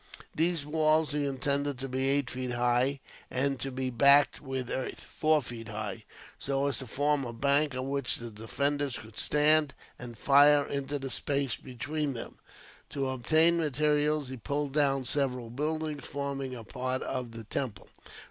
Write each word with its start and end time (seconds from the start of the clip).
These 0.33 0.65
walls 0.65 1.11
he 1.11 1.27
intended 1.27 1.77
to 1.77 1.87
be 1.87 2.09
eight 2.09 2.31
feet 2.31 2.53
high; 2.53 3.01
and 3.29 3.59
to 3.59 3.69
be 3.71 3.91
backed 3.91 4.41
with 4.41 4.71
earth, 4.71 4.99
four 4.99 5.43
feet 5.43 5.67
high, 5.67 6.05
so 6.39 6.65
as 6.65 6.79
to 6.79 6.87
form 6.87 7.23
a 7.23 7.31
bank 7.31 7.75
on 7.75 7.87
which 7.87 8.15
the 8.15 8.31
defenders 8.31 8.97
could 8.97 9.19
stand, 9.19 9.75
and 9.99 10.17
fire 10.17 10.65
into 10.65 10.97
the 10.97 11.11
space 11.11 11.55
between 11.55 12.13
them. 12.15 12.39
To 12.89 13.09
obtain 13.09 13.57
materials, 13.57 14.29
he 14.29 14.37
pulled 14.37 14.73
down 14.73 15.05
several 15.05 15.51
buildings 15.51 16.07
forming 16.07 16.55
a 16.55 16.63
part 16.63 17.03
of 17.03 17.33
the 17.33 17.43
temple. 17.43 17.87